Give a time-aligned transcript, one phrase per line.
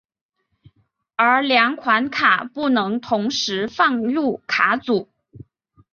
[1.15, 5.07] 而两款卡不能同时放入卡组。